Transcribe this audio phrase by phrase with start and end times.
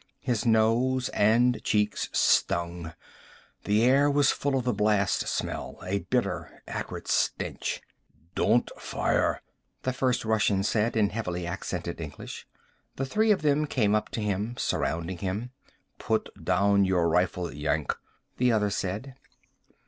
[0.21, 2.93] His nose and cheeks stung.
[3.65, 7.83] The air was full of the blast smell, a bitter acrid stench.
[8.33, 9.43] "Don't fire,"
[9.83, 12.47] the first Russian said, in heavily accented English.
[12.95, 15.51] The three of them came up to him, surrounding him.
[15.99, 17.95] "Put down your rifle, Yank,"
[18.37, 19.13] the other said.